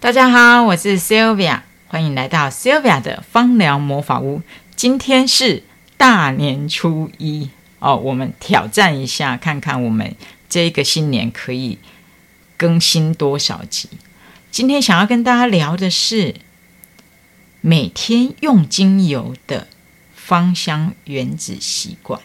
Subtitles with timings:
[0.00, 4.40] 大家好，我是 Sylvia，欢迎来到 Sylvia 的芳疗魔法屋。
[4.74, 5.62] 今天是
[5.98, 10.16] 大年初一哦，我们挑战一下，看看我们
[10.48, 11.78] 这个新年可以
[12.56, 13.90] 更新多少集。
[14.50, 16.36] 今天想要跟大家聊的是
[17.60, 19.68] 每天用精油的
[20.14, 22.18] 芳香原子习惯。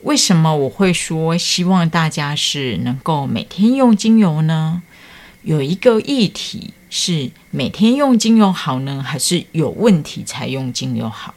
[0.00, 4.82] 为什么我会说希望大家是能够每天用精油呢？
[5.42, 11.34] 有一个议题是每天用精油好呢，还是有问题才用精油好？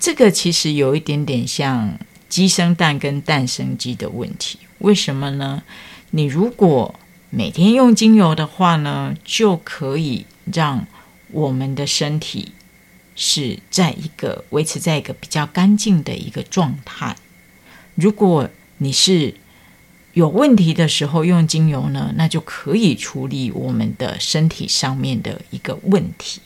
[0.00, 4.58] 这个其实有一点点像鸡生蛋跟蛋生鸡的问题。
[4.78, 5.62] 为什么呢？
[6.10, 6.94] 你如果
[7.30, 10.86] 每天用精油的话呢，就可以让
[11.30, 12.52] 我们的身体
[13.14, 17.14] 是在一个维持在一个比较干净的一个状态。
[17.94, 19.34] 如果你是
[20.14, 26.40] 有问题的时候用精油呢，那就可以处理我们的身体上面的一个问题。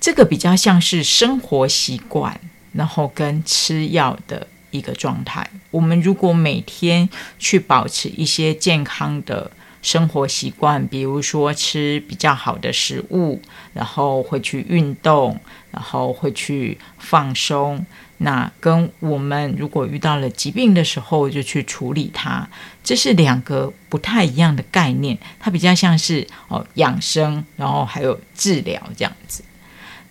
[0.00, 2.40] 这个比较像是生活习惯，
[2.72, 5.50] 然后跟吃药的一个状态。
[5.70, 7.06] 我们如果每天
[7.38, 9.50] 去保持一些健康的
[9.82, 13.40] 生活习惯，比如说吃比较好的食物，
[13.72, 15.38] 然后会去运动，
[15.70, 17.84] 然后会去放松。
[18.18, 22.46] 那跟我们如果遇到了疾病的时候，就去处理它，
[22.84, 25.16] 这是两个不太一样的概念。
[25.38, 29.42] 它比较像是哦养生，然后还有治疗这样子。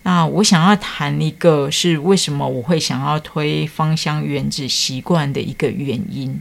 [0.02, 6.40] 那我想要谈一个是为什么我会想要推芳香原子习惯的一个原因。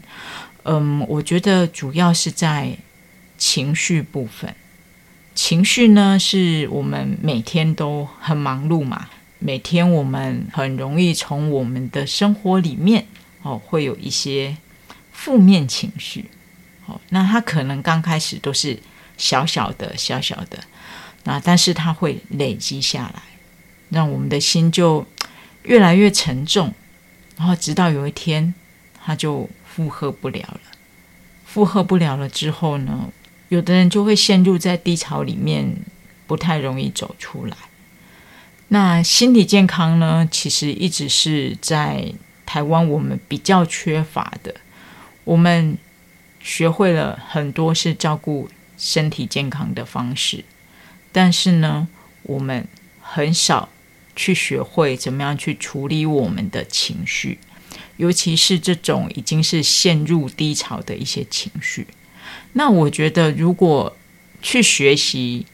[0.63, 2.75] 嗯，我觉得主要是在
[3.39, 4.53] 情绪部分。
[5.33, 9.07] 情绪呢，是我们每天都很忙碌嘛。
[9.39, 13.07] 每天我们很容易从我们的生活里面
[13.41, 14.57] 哦，会有一些
[15.13, 16.25] 负面情绪
[16.85, 16.99] 哦。
[17.07, 18.77] 那它可能刚开始都是
[19.17, 20.59] 小小的、小小的，
[21.23, 23.21] 那但是它会累积下来，
[23.89, 25.07] 让我们的心就
[25.63, 26.73] 越来越沉重，
[27.37, 28.53] 然后直到有一天
[29.01, 30.59] 它就负荷不了了。
[31.45, 33.09] 负荷不了了之后呢，
[33.49, 35.75] 有的人就会陷入在低潮里面，
[36.25, 37.57] 不太容易走出来。
[38.69, 40.27] 那心理健康呢？
[40.29, 42.13] 其实一直是在
[42.45, 44.55] 台湾我们比较缺乏的。
[45.23, 45.77] 我们
[46.39, 50.45] 学会了很多是照顾身体健康的方式，
[51.11, 51.87] 但是呢，
[52.21, 52.67] 我们
[53.01, 53.69] 很少
[54.15, 57.39] 去学会怎么样去处理我们的情绪，
[57.97, 61.87] 尤其是这种已经是陷入低潮的一些情绪。
[62.53, 63.95] 那我觉得，如果
[64.41, 65.45] 去学习。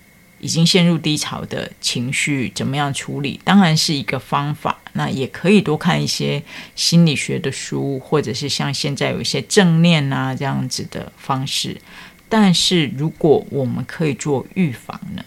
[0.42, 3.40] 已经陷入低潮的情绪，怎么样处理？
[3.44, 4.78] 当然是一个方法。
[4.94, 6.44] 那也可以多看一些
[6.76, 11.82] 心理学的书，或者是像现在有一些正念啊这样子的方式。
[12.30, 15.24] 但是如果我们可以做预防呢？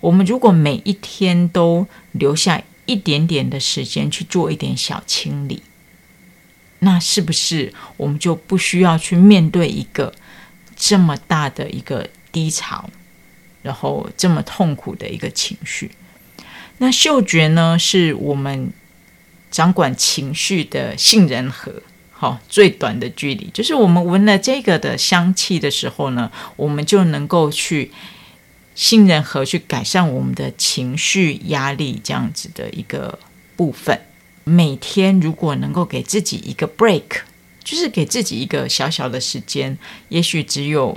[0.00, 5.62] 我们如果每一天都留下一点点的时间去做一点小清理，
[6.80, 10.12] 那是不是我们就不需要去面对一个
[10.76, 12.88] 这么大的一个低潮？
[13.62, 15.90] 然后这么痛苦的一个情绪，
[16.78, 18.70] 那嗅觉呢，是我们
[19.50, 21.82] 掌管情绪的杏仁核。
[22.12, 27.90] 好，最短的距离，就是我们闻了这个的香气的时候呢，我们就能够去
[28.76, 33.18] 杏仁核去改善我们的情绪压力这样子的一个
[33.56, 34.00] 部分。
[34.44, 37.02] 每天如果能够给自己一个 break，
[37.66, 39.76] 就是给自己一个小小的时间，
[40.10, 40.96] 也许只有。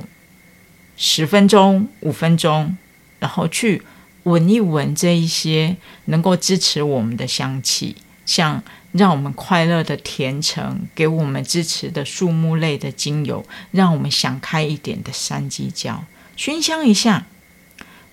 [1.01, 2.77] 十分钟、五分钟，
[3.19, 3.81] 然后去
[4.23, 16.03] 闻一闻这一些能够支持我们的香气，像让我们快乐的甜橙，给我们支持的树木类的精油，让我们想开一点的山鸡椒，
[16.35, 17.25] 熏香一下，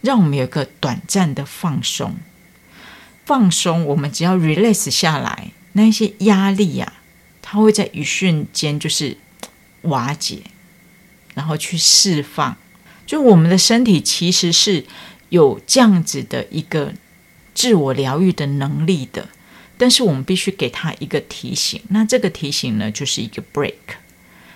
[0.00, 2.14] 让我们有个短暂的放松。
[3.24, 6.92] 放松，我们只要 release 下来，那一些压力呀，
[7.48, 9.16] 它会在一瞬间就是
[9.82, 10.40] 瓦解，
[11.34, 12.56] 然后去释放。
[13.06, 14.84] 就我们的身体其实是
[15.28, 16.92] 有这样子的一个
[17.54, 19.28] 自我疗愈的能力的，
[19.78, 21.80] 但是我们必须给他一个提醒。
[21.90, 23.74] 那这个提醒呢，就是一个 break。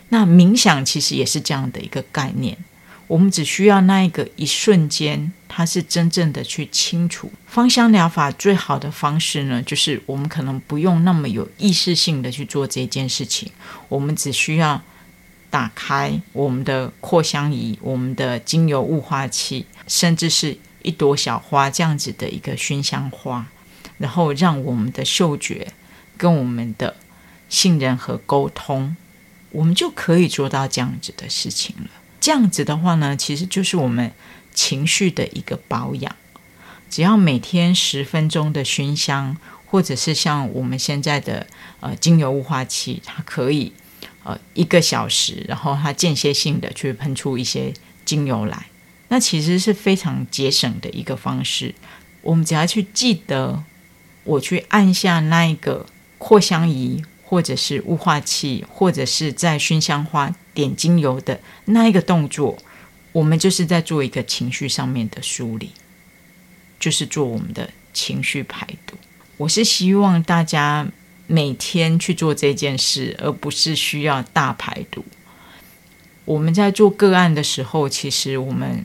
[0.09, 2.59] 那冥想其实也是这样的一个概念，
[3.11, 7.33] 我们只需要那一个一瞬间，它是真正的去清除。
[7.47, 13.51] 芳香疗法最好的方式呢，就是我们可能不用那么有意识性的去做这件事情，
[13.89, 14.81] 我们只需要。
[15.51, 23.45] 打开我们的扩香仪、我们的精油雾化器，甚至是一朵小花这样子的一个熏香花，
[23.99, 25.73] 然后让我们的嗅觉
[26.17, 26.95] 跟我们的
[27.49, 28.95] 信任和沟通，
[29.51, 31.91] 我们就可以做到这样子的事情了。
[32.21, 34.13] 这样子的话呢，其实就是我们
[34.55, 36.15] 情绪的一个保养。
[36.91, 41.47] 只要每天十分钟的熏香，或者是像我们现在的
[41.81, 43.73] 呃精油雾化器，它可以
[44.25, 47.73] 呃一个小时，然后它间歇性的去喷出一些
[48.05, 48.67] 精油来，
[49.09, 51.75] 那其实是非常节省的一个方式。
[52.23, 53.63] 我们只要去记得，
[54.25, 55.87] 我去按下那一个
[56.19, 62.57] 扩香仪，或者是雾化器，或者是在熏香花点精油的那一个动作，
[63.13, 65.73] 我们就是在做一个情绪上面的梳理。
[66.81, 68.97] 就是做我们的情绪排毒。
[69.37, 70.89] 我是希望大家
[71.27, 75.05] 每天去做这件事，而不是需要大排毒。
[76.25, 78.83] 我们在做个案的时候，其实我们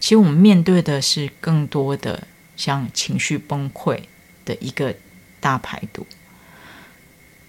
[0.00, 4.00] 其实我们面对的是更多的像情绪崩溃
[4.44, 4.92] 的一个
[5.38, 6.04] 大排毒。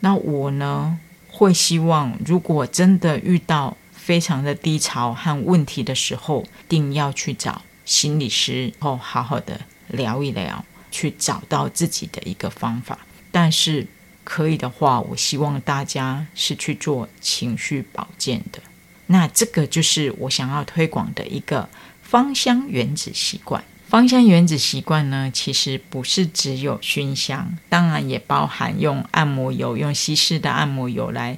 [0.01, 1.00] 那我呢，
[1.38, 7.62] 会希望如果真的遇到非常的低潮和问题的时候，定要去找。
[7.86, 13.00] 心理师然后好好的聊一聊，去找到自己的一个方法。
[13.31, 13.88] 但是
[14.25, 18.60] 可以的话，我希望大家是去做情绪保健的。
[19.06, 21.69] 那这个就是我想要推广的一个
[22.01, 23.63] 芳香原子习惯。
[23.88, 31.38] 芳香原子习惯呢，其实不是只有熏香，当然也包含用按摩油、用稀释的按摩油来。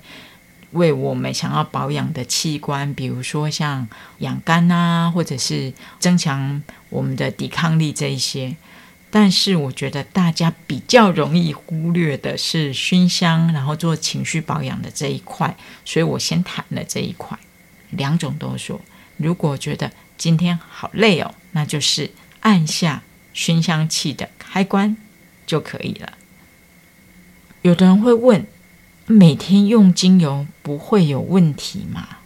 [0.71, 3.87] 为我们想要保养的器官，比如说像
[4.19, 8.55] 养肝啊，或者是增强我们的抵抗力这一些。
[9.11, 15.55] 但是我觉得大家比较容易忽略的是熏香，然后做情绪保养的这一块。
[15.85, 17.37] 所以我先谈了这一块，
[17.91, 18.79] 两种都说。
[19.17, 22.09] 如果觉得今天好累哦，那就是
[22.41, 23.03] 按下
[23.33, 24.97] 熏香器的开关
[25.45, 26.13] 就可以了。
[27.61, 28.45] 有的人会问。
[29.11, 32.19] 每天用精油不会有问题吗？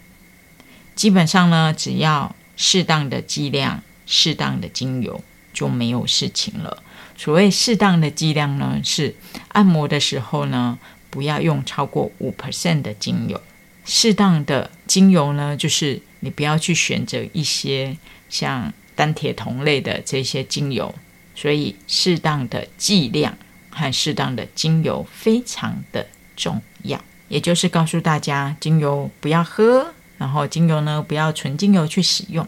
[0.98, 5.24] 基本上呢，只要适当的剂量、适当的精油
[5.54, 6.84] 就没有事情了。
[7.16, 9.16] 所谓适当的剂量呢，是
[9.54, 10.78] 按摩的时候呢，
[11.10, 13.42] 不要用超过五 percent 的精油。
[13.86, 17.96] 适当的精油呢，就是你不要去选择一些
[18.28, 20.94] 像单铁酮类的这些精油。
[21.36, 23.38] 所以，适当的剂量
[23.70, 26.08] 和适当的精油非常的。
[26.36, 32.48] 重要，也就是告诉大家，精油不要喝，然后精油呢不要纯精油去使用。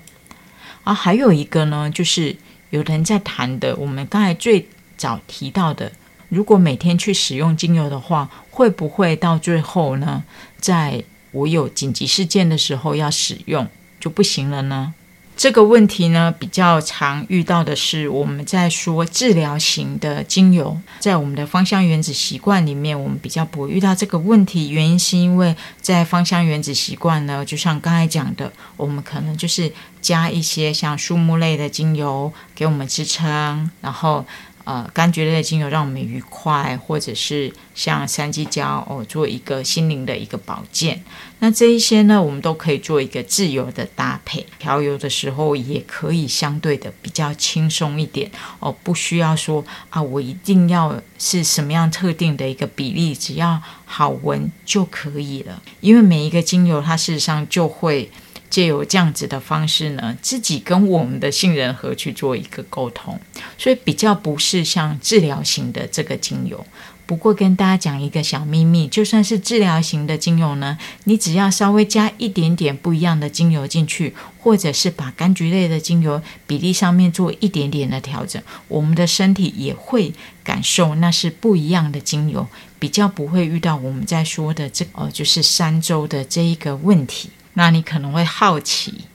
[0.83, 2.35] 啊，还有一个呢，就是
[2.71, 4.67] 有人在谈的，我们刚才最
[4.97, 5.91] 早提到的，
[6.29, 10.23] 如果每天去使用精油的话，会不会到最后呢，
[10.59, 13.67] 在我有紧急事件的时候要使用
[13.99, 14.95] 就不行了呢？
[15.37, 24.69] 这个问题呢，比较常遇到的是我们在说治疗型的精油，在我们的芳香原子习惯里面，我们比较不会遇到这个问题。
[24.69, 29.71] 原因是因为在芳香原子习惯呢，就像刚才讲的，我们可能就是
[30.01, 34.25] 加一些像树木类的精油给我们支撑，然后。
[34.65, 41.01] 呃，柑橘类的精油让我们愉快，或者是像三鸡椒哦，做一个心灵的一个保健。
[41.39, 44.45] 那这一些呢，我们都可以做一个自由的搭配。
[44.57, 48.29] 调油的时候也可以相对的比较轻松一点
[48.59, 55.61] 哦，不需要说啊，我一定要是什么样特定的一个比例，只要好闻就可以了。
[55.79, 58.09] 因为每一个精油，它事实上就会。
[58.49, 63.19] 借由这样子的方式呢，自己跟我们的杏仁核去做一个沟通，
[63.57, 66.65] 所以比较不是像治疗型的这个精油。
[67.07, 80.11] 不过跟大家讲一个小秘密，就算是治疗型的精油呢，你只要稍微加一点点不一样的精油进去，或者是把柑橘类的精油比例上面做一点点的调整，我们的身体也会
[80.43, 82.47] 感受那是不一样的精油，
[82.79, 87.29] 比较不会遇到我们在说的这呃就是三周的这一个问题。
[87.55, 89.05] 那你可能会好奇，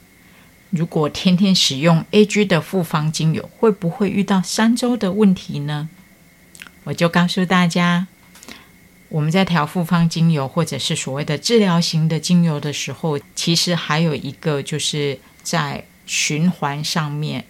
[0.71, 5.89] 如果天天使用 A G 的复方精油，会不会遇到三周的问题呢？
[6.85, 8.07] 我就告诉大家，
[9.11, 17.45] 我们在调复方精油或者是所谓的治疗型的精油的时候，其实还有一个就是在循环上面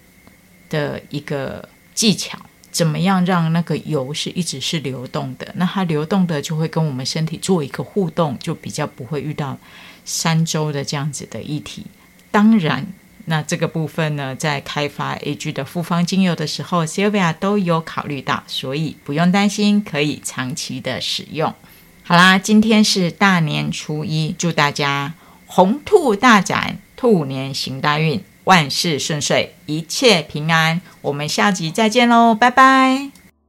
[0.69, 2.37] 的一个技巧，
[2.73, 5.53] 怎么样让那个油是一直是流动的？
[5.57, 9.57] 那它流动的就会跟我们身体做一个互动，就比较不会遇到。
[10.05, 11.87] 三周的这样子的议题，
[12.31, 12.87] 当然，
[13.27, 21.55] 那这个部分呢，在开发 A G 的复方精油的时候，Sylvia 都有考虑到，所以不用担心，可以长期的使用。
[22.03, 25.15] 好啦，今天是大年初一，祝大家
[25.47, 30.81] 红兔大展，兔年行大运，万事顺遂，一切平安。
[31.03, 33.20] 我们下集再见喽，拜拜。